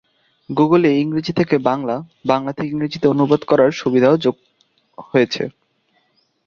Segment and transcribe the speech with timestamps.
[0.49, 1.95] গুগলে ইংরেজি থেকে বাংলা,
[2.25, 4.35] বাংলা থেকে ইংরেজিতে অনুবাদ করার সুবিধাও যোগ
[5.07, 5.43] হয়েছে।